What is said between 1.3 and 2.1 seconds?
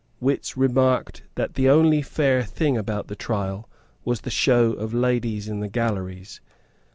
that the only